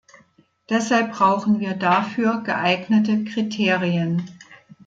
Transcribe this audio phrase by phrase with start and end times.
[0.67, 4.27] Deshalb brauchen wir dafür geeignete Kriterien.